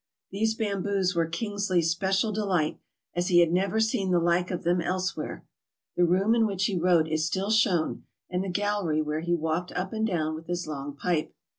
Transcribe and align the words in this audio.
These 0.31 0.55
bamboos 0.55 1.13
were 1.15 1.27
Kingsley's 1.27 1.91
special 1.91 2.31
delight, 2.31 2.79
as 3.15 3.27
he 3.27 3.37
had 3.39 3.51
never 3.51 3.79
seen 3.79 4.09
the 4.09 4.19
like 4.19 4.49
of 4.49 4.63
them 4.63 4.81
elsewhere. 4.81 5.45
The 5.95 6.05
room 6.05 6.33
in 6.33 6.47
which 6.47 6.65
he 6.65 6.75
wrote 6.75 7.07
is 7.07 7.27
still 7.27 7.51
shown, 7.51 8.05
and 8.27 8.43
the 8.43 8.49
gallery 8.49 9.03
where 9.03 9.21
he 9.21 9.35
walked 9.35 9.71
up 9.73 9.93
and 9.93 10.07
down 10.07 10.33
with 10.33 10.47
his 10.47 10.65
long 10.65 10.95
pipe. 10.95 11.31